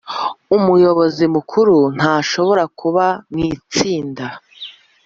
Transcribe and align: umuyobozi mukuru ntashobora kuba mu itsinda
umuyobozi 0.57 1.23
mukuru 1.35 1.77
ntashobora 1.97 2.63
kuba 2.79 3.05
mu 3.33 3.41
itsinda 3.55 4.25